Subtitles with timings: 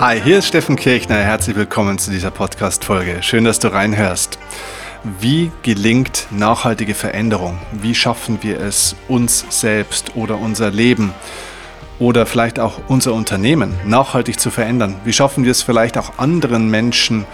[0.00, 1.16] Hi, hier ist Steffen Kirchner.
[1.16, 3.20] Herzlich willkommen zu dieser Podcast-Folge.
[3.20, 4.38] Schön, dass du reinhörst.
[5.18, 7.58] Wie gelingt nachhaltige Veränderung?
[7.72, 11.12] Wie schaffen wir es, uns selbst oder unser Leben
[11.98, 14.94] oder vielleicht auch unser Unternehmen nachhaltig zu verändern?
[15.02, 17.26] Wie schaffen wir es vielleicht auch anderen Menschen,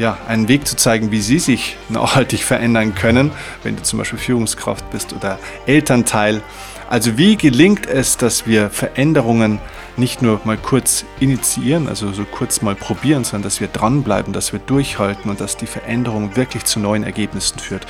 [0.00, 3.30] ja, einen Weg zu zeigen, wie sie sich nachhaltig verändern können,
[3.62, 6.42] wenn du zum Beispiel Führungskraft bist oder Elternteil?
[6.90, 9.60] Also wie gelingt es, dass wir Veränderungen
[9.96, 14.52] nicht nur mal kurz initiieren, also so kurz mal probieren, sondern dass wir dranbleiben, dass
[14.52, 17.86] wir durchhalten und dass die Veränderung wirklich zu neuen Ergebnissen führt.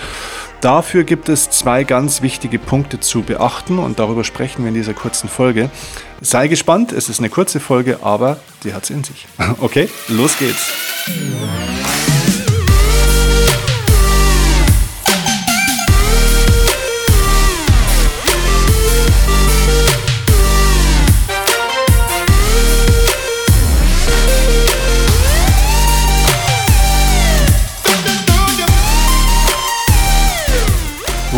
[0.60, 4.94] Dafür gibt es zwei ganz wichtige Punkte zu beachten und darüber sprechen wir in dieser
[4.94, 5.70] kurzen Folge.
[6.20, 9.26] Sei gespannt, es ist eine kurze Folge, aber die hat es in sich.
[9.60, 11.71] Okay, los geht's.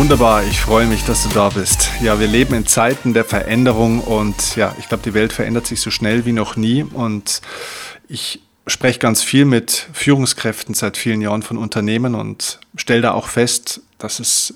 [0.05, 1.89] Wunderbar, ich freue mich, dass du da bist.
[1.99, 5.81] Ja, wir leben in Zeiten der Veränderung und ja, ich glaube, die Welt verändert sich
[5.81, 7.41] so schnell wie noch nie und
[8.07, 13.29] ich spreche ganz viel mit Führungskräften seit vielen Jahren von Unternehmen und stelle da auch
[13.29, 14.53] fest, dass es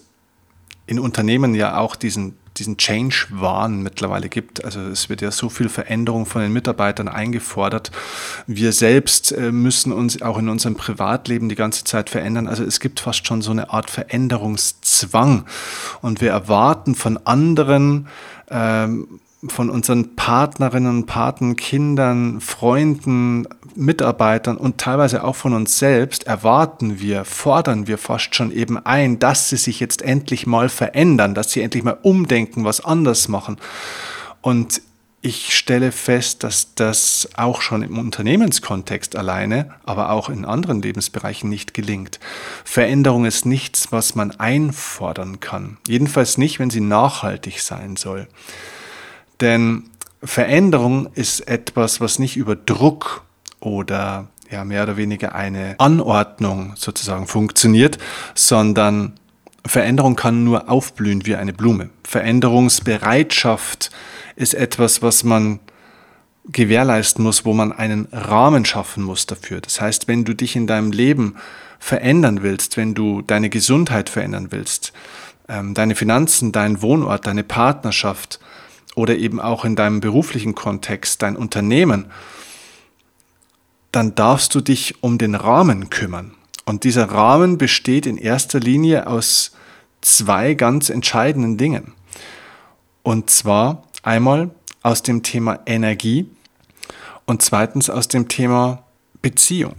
[0.86, 4.64] in Unternehmen ja auch diesen diesen Change-Wahn mittlerweile gibt.
[4.64, 7.92] Also es wird ja so viel Veränderung von den Mitarbeitern eingefordert.
[8.48, 12.48] Wir selbst äh, müssen uns auch in unserem Privatleben die ganze Zeit verändern.
[12.48, 14.89] Also es gibt fast schon so eine Art Veränderungszwang.
[16.02, 18.08] Und wir erwarten von anderen,
[18.50, 27.00] ähm, von unseren Partnerinnen Partnern, Kindern, Freunden, Mitarbeitern und teilweise auch von uns selbst erwarten
[27.00, 31.52] wir, fordern wir fast schon eben ein, dass sie sich jetzt endlich mal verändern, dass
[31.52, 33.58] sie endlich mal umdenken, was anders machen.
[34.42, 34.82] Und
[35.22, 41.50] ich stelle fest, dass das auch schon im Unternehmenskontext alleine, aber auch in anderen Lebensbereichen
[41.50, 42.20] nicht gelingt.
[42.64, 45.78] Veränderung ist nichts, was man einfordern kann.
[45.88, 48.28] Jedenfalls nicht, wenn sie nachhaltig sein soll.
[49.42, 49.90] Denn
[50.24, 53.24] Veränderung ist etwas, was nicht über Druck
[53.60, 57.98] oder ja, mehr oder weniger eine Anordnung sozusagen funktioniert,
[58.36, 59.19] sondern
[59.66, 61.90] Veränderung kann nur aufblühen wie eine Blume.
[62.04, 63.92] Veränderungsbereitschaft
[64.36, 65.60] ist etwas, was man
[66.46, 69.62] gewährleisten muss, wo man einen Rahmen schaffen muss dafür.
[69.62, 71.36] Das heißt, wenn du dich in deinem Leben
[71.78, 74.94] verändern willst, wenn du deine Gesundheit verändern willst,
[75.48, 78.40] ähm, deine Finanzen, deinen Wohnort, deine Partnerschaft,
[78.96, 82.08] oder eben auch in deinem beruflichen Kontext, dein Unternehmen,
[83.92, 86.36] dann darfst du dich um den Rahmen kümmern.
[86.70, 89.54] Und dieser Rahmen besteht in erster Linie aus
[90.02, 91.96] zwei ganz entscheidenden Dingen.
[93.02, 94.52] Und zwar einmal
[94.84, 96.30] aus dem Thema Energie
[97.26, 98.84] und zweitens aus dem Thema
[99.24, 99.78] Beziehung.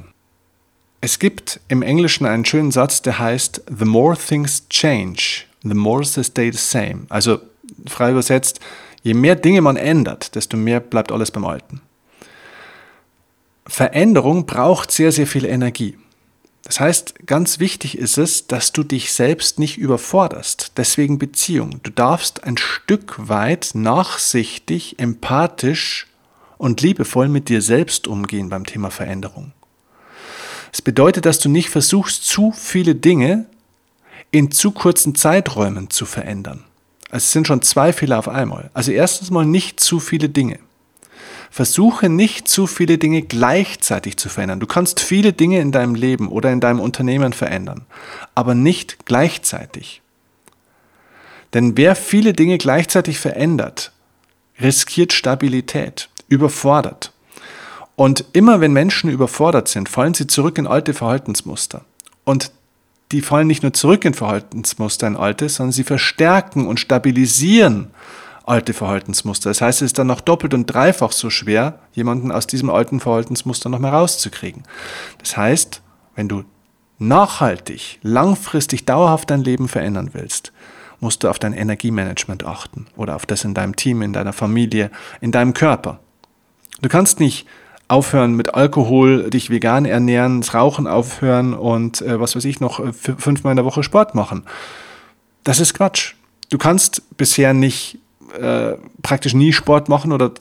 [1.01, 6.03] Es gibt im Englischen einen schönen Satz, der heißt, The more things change, the more
[6.03, 7.07] they stay the same.
[7.09, 7.39] Also
[7.87, 8.59] frei übersetzt,
[9.05, 11.83] Je mehr Dinge man ändert, desto mehr bleibt alles beim Alten.
[13.65, 15.97] Veränderung braucht sehr, sehr viel Energie.
[16.63, 20.73] Das heißt, ganz wichtig ist es, dass du dich selbst nicht überforderst.
[20.77, 21.81] Deswegen Beziehung.
[21.83, 26.07] Du darfst ein Stück weit nachsichtig, empathisch
[26.59, 29.53] und liebevoll mit dir selbst umgehen beim Thema Veränderung.
[30.73, 33.47] Es bedeutet, dass du nicht versuchst, zu viele Dinge
[34.31, 36.65] in zu kurzen Zeiträumen zu verändern.
[37.11, 38.71] Also es sind schon zwei Fehler auf einmal.
[38.75, 40.61] Also erstens mal nicht zu viele Dinge.
[41.51, 44.61] Versuche nicht zu viele Dinge gleichzeitig zu verändern.
[44.61, 47.87] Du kannst viele Dinge in deinem Leben oder in deinem Unternehmen verändern,
[48.37, 50.01] aber nicht gleichzeitig.
[51.53, 53.91] Denn wer viele Dinge gleichzeitig verändert,
[54.61, 57.13] riskiert Stabilität, überfordert.
[57.97, 61.85] Und immer wenn Menschen überfordert sind, fallen sie zurück in alte Verhaltensmuster.
[62.25, 62.53] Und
[63.11, 67.91] die fallen nicht nur zurück in Verhaltensmuster in alte, sondern sie verstärken und stabilisieren
[68.45, 69.51] alte Verhaltensmuster.
[69.51, 73.01] Das heißt, es ist dann noch doppelt und dreifach so schwer, jemanden aus diesem alten
[73.01, 74.65] Verhaltensmuster noch mehr rauszukriegen.
[75.19, 75.83] Das heißt,
[76.15, 76.45] wenn du
[76.99, 80.53] nachhaltig, langfristig, dauerhaft dein Leben verändern willst,
[81.01, 84.91] musst du auf dein Energiemanagement achten oder auf das in deinem Team, in deiner Familie,
[85.21, 85.99] in deinem Körper.
[86.83, 87.47] Du kannst nicht
[87.89, 92.79] aufhören mit Alkohol, dich vegan ernähren, das Rauchen aufhören und äh, was weiß ich noch,
[92.79, 94.45] äh, fünfmal in der Woche Sport machen.
[95.43, 96.15] Das ist Quatsch.
[96.51, 97.99] Du kannst bisher nicht
[98.39, 100.33] äh, praktisch nie Sport machen oder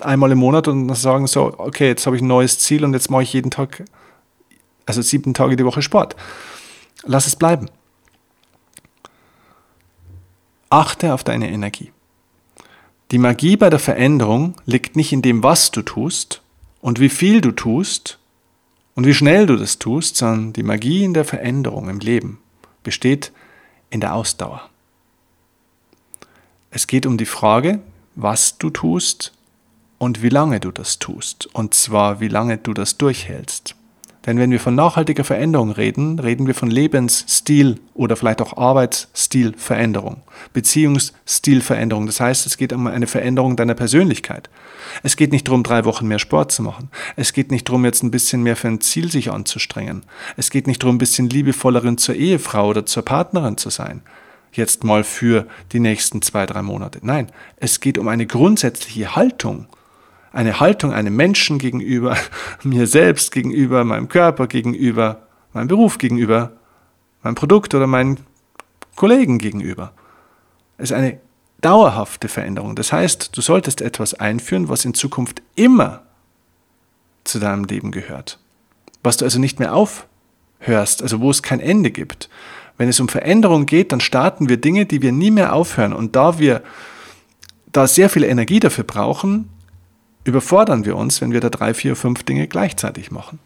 [0.00, 3.10] einmal im Monat und sagen so, okay, jetzt habe ich ein neues Ziel und jetzt
[3.10, 3.84] mache ich jeden Tag,
[4.86, 6.16] also sieben Tage die Woche Sport.
[7.04, 7.70] Lass es bleiben.
[10.70, 11.92] Achte auf deine Energie.
[13.10, 16.42] Die Magie bei der Veränderung liegt nicht in dem, was du tust,
[16.80, 18.18] und wie viel du tust
[18.94, 22.40] und wie schnell du das tust, sondern die Magie in der Veränderung im Leben
[22.82, 23.32] besteht
[23.90, 24.68] in der Ausdauer.
[26.70, 27.80] Es geht um die Frage,
[28.14, 29.32] was du tust
[29.98, 31.48] und wie lange du das tust.
[31.54, 33.74] Und zwar, wie lange du das durchhältst.
[34.26, 40.22] Denn wenn wir von nachhaltiger Veränderung reden, reden wir von Lebensstil oder vielleicht auch Arbeitsstilveränderung,
[40.52, 42.04] Beziehungsstilveränderung.
[42.04, 44.50] Das heißt, es geht um eine Veränderung deiner Persönlichkeit.
[45.02, 46.90] Es geht nicht darum, drei Wochen mehr Sport zu machen.
[47.16, 50.02] Es geht nicht darum, jetzt ein bisschen mehr für ein Ziel sich anzustrengen.
[50.36, 54.02] Es geht nicht darum, ein bisschen liebevollerin zur Ehefrau oder zur Partnerin zu sein.
[54.58, 56.98] Jetzt mal für die nächsten zwei, drei Monate.
[57.02, 59.68] Nein, es geht um eine grundsätzliche Haltung
[60.32, 62.16] eine Haltung einem Menschen gegenüber,
[62.62, 66.52] mir selbst gegenüber, meinem Körper gegenüber, meinem Beruf gegenüber,
[67.22, 68.20] meinem Produkt oder meinen
[68.96, 69.92] Kollegen gegenüber.
[70.76, 71.20] Es ist eine
[71.60, 72.76] dauerhafte Veränderung.
[72.76, 76.02] Das heißt, du solltest etwas einführen, was in Zukunft immer
[77.24, 78.38] zu deinem Leben gehört.
[79.02, 82.28] Was du also nicht mehr aufhörst, also wo es kein Ende gibt.
[82.78, 85.92] Wenn es um Veränderung geht, dann starten wir Dinge, die wir nie mehr aufhören.
[85.92, 86.62] Und da wir
[87.72, 89.50] da sehr viel Energie dafür brauchen,
[90.24, 93.40] überfordern wir uns, wenn wir da drei, vier, fünf Dinge gleichzeitig machen.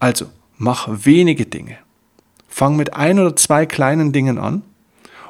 [0.00, 0.26] Also,
[0.56, 1.76] mach wenige Dinge.
[2.48, 4.62] Fang mit ein oder zwei kleinen Dingen an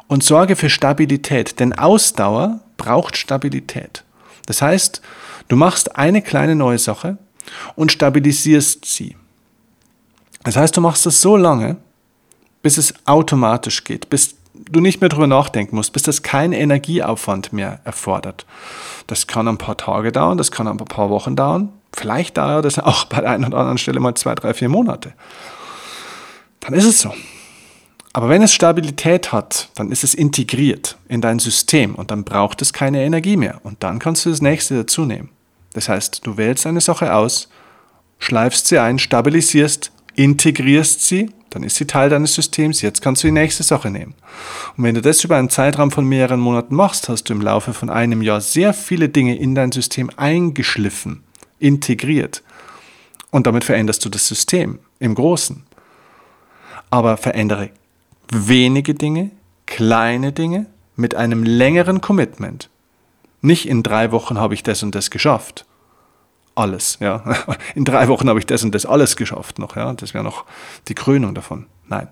[0.06, 4.04] und sorge für Stabilität, denn Ausdauer braucht Stabilität.
[4.46, 5.00] Das heißt,
[5.48, 7.18] du machst eine kleine neue Sache
[7.74, 9.16] und stabilisierst sie.
[10.42, 11.76] Das heißt, du machst das so lange,
[12.64, 17.52] bis es automatisch geht, bis du nicht mehr drüber nachdenken musst, bis das keinen Energieaufwand
[17.52, 18.46] mehr erfordert.
[19.06, 21.68] Das kann ein paar Tage dauern, das kann ein paar Wochen dauern.
[21.92, 25.12] Vielleicht dauert das auch bei der einen oder anderen Stelle mal zwei, drei, vier Monate.
[26.60, 27.12] Dann ist es so.
[28.14, 32.62] Aber wenn es Stabilität hat, dann ist es integriert in dein System und dann braucht
[32.62, 33.60] es keine Energie mehr.
[33.62, 35.28] Und dann kannst du das nächste dazu nehmen.
[35.74, 37.50] Das heißt, du wählst eine Sache aus,
[38.18, 43.28] schleifst sie ein, stabilisierst, integrierst sie dann ist sie Teil deines Systems, jetzt kannst du
[43.28, 44.14] die nächste Sache nehmen.
[44.76, 47.72] Und wenn du das über einen Zeitraum von mehreren Monaten machst, hast du im Laufe
[47.72, 51.22] von einem Jahr sehr viele Dinge in dein System eingeschliffen,
[51.58, 52.42] integriert.
[53.30, 55.64] Und damit veränderst du das System im Großen.
[56.90, 57.70] Aber verändere
[58.30, 59.30] wenige Dinge,
[59.66, 60.66] kleine Dinge
[60.96, 62.68] mit einem längeren Commitment.
[63.42, 65.66] Nicht in drei Wochen habe ich das und das geschafft,
[66.54, 66.98] alles.
[67.00, 67.46] Ja.
[67.74, 69.76] In drei Wochen habe ich das und das alles geschafft noch.
[69.76, 69.92] Ja.
[69.92, 70.44] Das wäre noch
[70.88, 71.66] die Krönung davon.
[71.88, 72.08] Nein.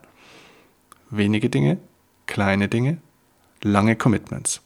[1.10, 1.78] Wenige Dinge,
[2.26, 2.98] kleine Dinge,
[3.62, 4.60] lange Commitments.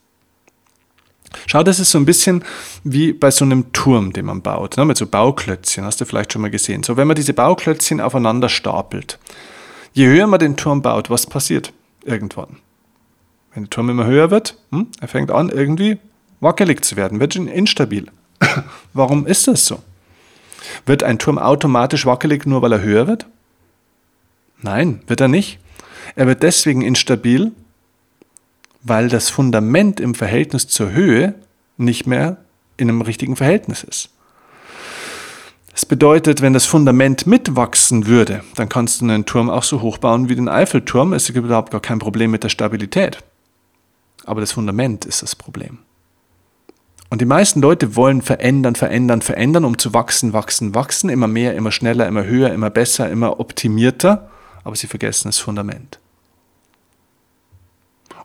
[1.46, 2.44] Schau, das ist so ein bisschen
[2.84, 6.32] wie bei so einem Turm, den man baut, ne, mit so Bauklötzchen, hast du vielleicht
[6.32, 6.82] schon mal gesehen.
[6.82, 9.18] So, wenn man diese Bauklötzchen aufeinander stapelt,
[9.92, 11.72] je höher man den Turm baut, was passiert
[12.04, 12.58] irgendwann?
[13.52, 15.98] Wenn der Turm immer höher wird, hm, er fängt an, irgendwie
[16.40, 18.06] wackelig zu werden, wird instabil.
[18.92, 19.82] Warum ist das so?
[20.84, 23.26] Wird ein Turm automatisch wackelig, nur weil er höher wird?
[24.62, 25.58] Nein, wird er nicht.
[26.14, 27.52] Er wird deswegen instabil,
[28.82, 31.34] weil das Fundament im Verhältnis zur Höhe
[31.76, 32.38] nicht mehr
[32.76, 34.10] in einem richtigen Verhältnis ist.
[35.72, 39.98] Das bedeutet, wenn das Fundament mitwachsen würde, dann kannst du einen Turm auch so hoch
[39.98, 41.12] bauen wie den Eiffelturm.
[41.12, 43.18] Es gibt überhaupt gar kein Problem mit der Stabilität.
[44.24, 45.78] Aber das Fundament ist das Problem.
[47.08, 51.54] Und die meisten Leute wollen verändern, verändern, verändern, um zu wachsen, wachsen, wachsen, immer mehr,
[51.54, 54.28] immer schneller, immer höher, immer besser, immer optimierter,
[54.64, 56.00] aber sie vergessen das Fundament.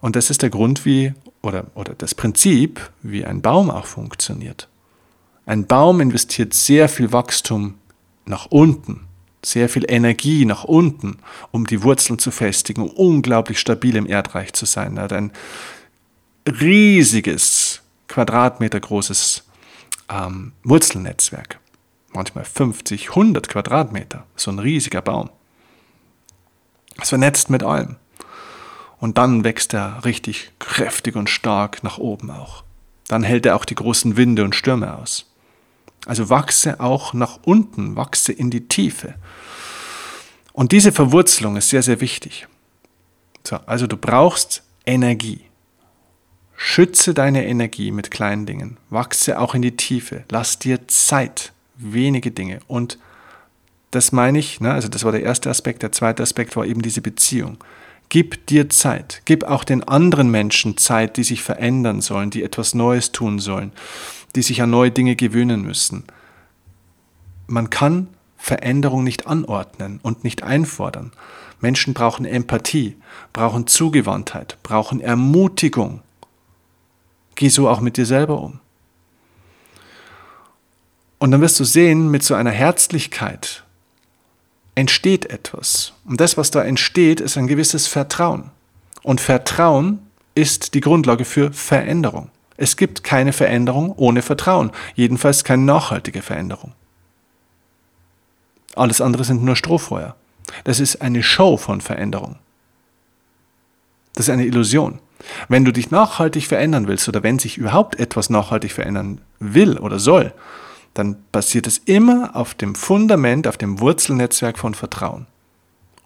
[0.01, 4.67] Und das ist der Grund, wie, oder, oder das Prinzip, wie ein Baum auch funktioniert.
[5.45, 7.75] Ein Baum investiert sehr viel Wachstum
[8.25, 9.01] nach unten,
[9.43, 11.17] sehr viel Energie nach unten,
[11.51, 14.97] um die Wurzeln zu festigen, um unglaublich stabil im Erdreich zu sein.
[14.97, 15.31] Er hat ein
[16.47, 17.60] riesiges
[18.11, 19.45] Quadratmeter großes
[20.09, 21.59] ähm, Wurzelnetzwerk.
[22.13, 24.25] Manchmal 50, 100 Quadratmeter.
[24.35, 25.29] So ein riesiger Baum.
[27.01, 27.95] Es vernetzt mit allem.
[28.99, 32.65] Und dann wächst er richtig kräftig und stark nach oben auch.
[33.07, 35.31] Dann hält er auch die großen Winde und Stürme aus.
[36.05, 39.15] Also wachse auch nach unten, wachse in die Tiefe.
[40.51, 42.47] Und diese Verwurzelung ist sehr, sehr wichtig.
[43.47, 45.45] So, also du brauchst Energie.
[46.63, 48.77] Schütze deine Energie mit kleinen Dingen.
[48.91, 50.25] Wachse auch in die Tiefe.
[50.29, 51.53] Lass dir Zeit.
[51.75, 52.59] Wenige Dinge.
[52.67, 52.99] Und
[53.89, 55.81] das meine ich, ne, also das war der erste Aspekt.
[55.81, 57.57] Der zweite Aspekt war eben diese Beziehung.
[58.09, 59.23] Gib dir Zeit.
[59.25, 63.71] Gib auch den anderen Menschen Zeit, die sich verändern sollen, die etwas Neues tun sollen,
[64.35, 66.03] die sich an neue Dinge gewöhnen müssen.
[67.47, 71.11] Man kann Veränderung nicht anordnen und nicht einfordern.
[71.59, 72.97] Menschen brauchen Empathie,
[73.33, 76.01] brauchen Zugewandtheit, brauchen Ermutigung.
[77.35, 78.59] Geh so auch mit dir selber um.
[81.19, 83.63] Und dann wirst du sehen, mit so einer Herzlichkeit
[84.75, 85.93] entsteht etwas.
[86.05, 88.51] Und das, was da entsteht, ist ein gewisses Vertrauen.
[89.03, 89.99] Und Vertrauen
[90.35, 92.29] ist die Grundlage für Veränderung.
[92.57, 96.73] Es gibt keine Veränderung ohne Vertrauen, jedenfalls keine nachhaltige Veränderung.
[98.75, 100.15] Alles andere sind nur Strohfeuer.
[100.63, 102.37] Das ist eine Show von Veränderung.
[104.13, 104.99] Das ist eine Illusion.
[105.47, 109.99] Wenn du dich nachhaltig verändern willst oder wenn sich überhaupt etwas nachhaltig verändern will oder
[109.99, 110.33] soll,
[110.93, 115.27] dann basiert es immer auf dem Fundament, auf dem Wurzelnetzwerk von Vertrauen.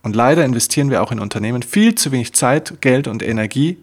[0.03, 3.77] Und leider investieren wir auch in Unternehmen viel zu wenig Zeit, Geld und Energie,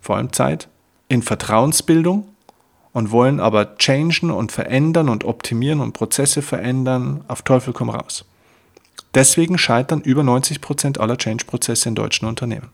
[0.00, 0.68] vor allem Zeit,
[1.08, 2.28] in Vertrauensbildung
[2.92, 8.26] und wollen aber changen und verändern und optimieren und Prozesse verändern, auf Teufel komm raus.
[9.14, 12.68] Deswegen scheitern über 90 Prozent aller Change-Prozesse in deutschen Unternehmen.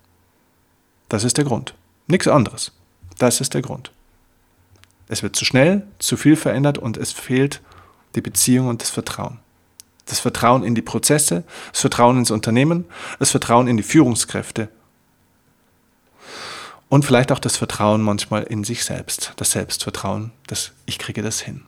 [1.14, 1.74] Das ist der Grund.
[2.08, 2.72] Nichts anderes.
[3.18, 3.92] Das ist der Grund.
[5.06, 7.60] Es wird zu schnell, zu viel verändert und es fehlt
[8.16, 9.38] die Beziehung und das Vertrauen.
[10.06, 12.86] Das Vertrauen in die Prozesse, das Vertrauen ins Unternehmen,
[13.20, 14.70] das Vertrauen in die Führungskräfte
[16.88, 21.40] und vielleicht auch das Vertrauen manchmal in sich selbst, das Selbstvertrauen, dass ich kriege das
[21.40, 21.62] hin.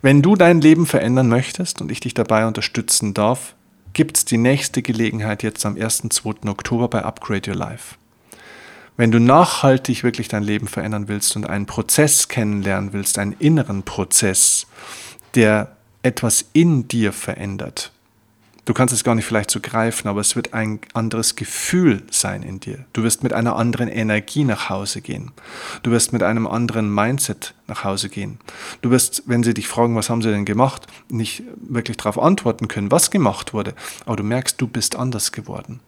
[0.00, 3.54] Wenn du dein Leben verändern möchtest und ich dich dabei unterstützen darf,
[3.92, 6.04] gibt es die nächste Gelegenheit jetzt am 1.
[6.10, 6.48] 2.
[6.48, 7.96] Oktober bei Upgrade Your Life.
[8.96, 13.84] Wenn du nachhaltig wirklich dein Leben verändern willst und einen Prozess kennenlernen willst, einen inneren
[13.84, 14.66] Prozess,
[15.34, 17.92] der etwas in dir verändert,
[18.68, 22.42] Du kannst es gar nicht vielleicht so greifen, aber es wird ein anderes Gefühl sein
[22.42, 22.84] in dir.
[22.92, 25.32] Du wirst mit einer anderen Energie nach Hause gehen.
[25.82, 28.38] Du wirst mit einem anderen Mindset nach Hause gehen.
[28.82, 32.68] Du wirst, wenn sie dich fragen, was haben sie denn gemacht, nicht wirklich darauf antworten
[32.68, 33.72] können, was gemacht wurde.
[34.04, 35.80] Aber du merkst, du bist anders geworden.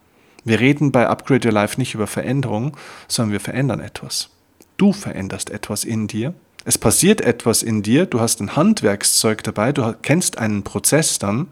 [0.44, 4.30] Wir reden bei Upgrade Your Life nicht über Veränderung, sondern wir verändern etwas.
[4.78, 6.32] Du veränderst etwas in dir.
[6.64, 8.06] Es passiert etwas in dir.
[8.06, 9.72] Du hast ein Handwerkszeug dabei.
[9.72, 11.48] Du kennst einen Prozess dann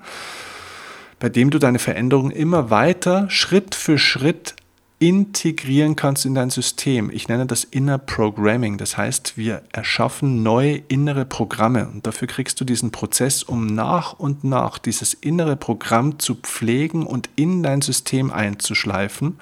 [1.19, 4.55] bei dem du deine Veränderungen immer weiter Schritt für Schritt
[5.01, 7.11] integrieren kannst in dein System.
[7.11, 8.79] Ich nenne das Inner Programming.
[8.79, 14.15] Das heißt, wir erschaffen neue innere Programme und dafür kriegst du diesen Prozess, um nach
[14.15, 19.39] und nach dieses innere Programm zu pflegen und in dein System einzuschleifen,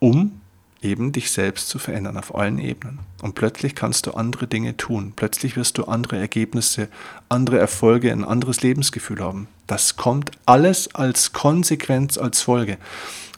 [0.00, 0.40] um
[0.80, 3.00] eben dich selbst zu verändern auf allen Ebenen.
[3.22, 5.12] Und plötzlich kannst du andere Dinge tun.
[5.16, 6.88] Plötzlich wirst du andere Ergebnisse,
[7.28, 9.48] andere Erfolge, ein anderes Lebensgefühl haben.
[9.66, 12.78] Das kommt alles als Konsequenz, als Folge.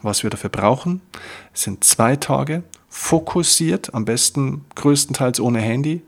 [0.03, 1.01] Was wir dafür brauchen,
[1.55, 6.03] sind zwei Tage, fokussiert, am besten größtenteils ohne Handy.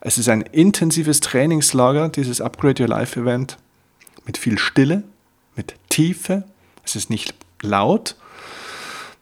[0.00, 3.58] Es ist ein intensives Trainingslager, dieses Upgrade Your Life Event,
[4.24, 5.02] mit viel Stille,
[5.56, 6.44] mit Tiefe.
[6.84, 8.16] Es ist nicht laut.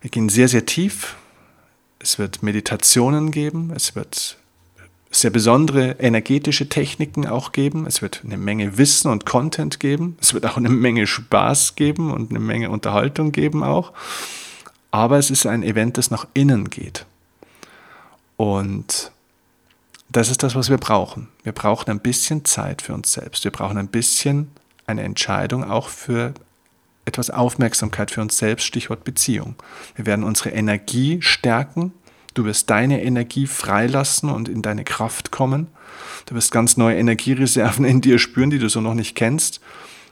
[0.01, 1.15] Wir gehen sehr, sehr tief
[2.05, 4.37] es wird Meditationen geben, es wird
[5.09, 10.35] sehr besondere energetische Techniken auch geben, es wird eine Menge Wissen und Content geben, es
[10.35, 13.91] wird auch eine Menge Spaß geben und eine Menge Unterhaltung geben auch.
[14.91, 17.07] Aber es ist ein Event, das nach innen geht.
[18.37, 19.11] Und
[20.09, 21.29] das ist das, was wir brauchen.
[21.43, 23.45] Wir brauchen ein bisschen Zeit für uns selbst.
[23.45, 24.51] Wir brauchen ein bisschen
[24.85, 26.35] eine Entscheidung auch für
[27.05, 29.55] etwas Aufmerksamkeit für uns selbst, Stichwort Beziehung.
[29.95, 31.93] Wir werden unsere Energie stärken.
[32.33, 35.67] Du wirst deine Energie freilassen und in deine Kraft kommen.
[36.25, 39.61] Du wirst ganz neue Energiereserven in dir spüren, die du so noch nicht kennst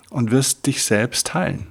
[0.09, 1.67] und wirst dich selbst heilen.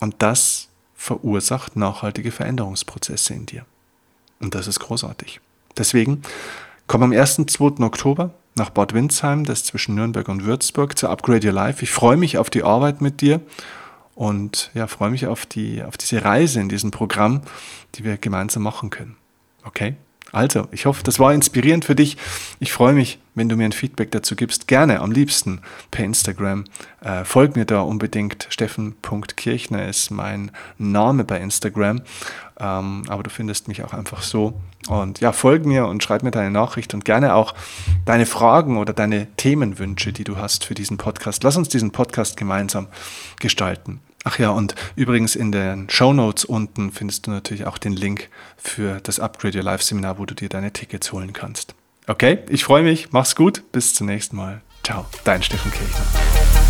[0.00, 3.66] Und das verursacht nachhaltige Veränderungsprozesse in dir.
[4.40, 5.40] Und das ist großartig.
[5.76, 6.22] Deswegen
[6.86, 7.42] komm am 1.
[7.46, 7.84] 2.
[7.84, 11.82] Oktober nach Bad Windsheim, das ist zwischen Nürnberg und Würzburg, zu Upgrade Your Life.
[11.82, 13.40] Ich freue mich auf die Arbeit mit dir
[14.14, 17.42] und ja, freue mich auf, die, auf diese Reise in diesem Programm,
[17.94, 19.16] die wir gemeinsam machen können.
[19.64, 19.96] Okay?
[20.32, 22.16] Also, ich hoffe, das war inspirierend für dich.
[22.58, 24.66] Ich freue mich, wenn du mir ein Feedback dazu gibst.
[24.66, 25.60] Gerne, am liebsten
[25.90, 26.64] per Instagram.
[27.02, 28.46] Äh, folg mir da unbedingt.
[28.48, 32.00] Steffen.kirchner ist mein Name bei Instagram.
[32.58, 34.54] Ähm, aber du findest mich auch einfach so.
[34.88, 37.54] Und ja, folg mir und schreib mir deine Nachricht und gerne auch
[38.06, 41.44] deine Fragen oder deine Themenwünsche, die du hast für diesen Podcast.
[41.44, 42.88] Lass uns diesen Podcast gemeinsam
[43.38, 44.00] gestalten.
[44.24, 48.28] Ach ja, und übrigens in den Show Notes unten findest du natürlich auch den Link
[48.56, 51.74] für das Upgrade Your Life Seminar, wo du dir deine Tickets holen kannst.
[52.06, 54.60] Okay, ich freue mich, mach's gut, bis zum nächsten Mal.
[54.84, 56.61] Ciao, dein Steffen Kirchner.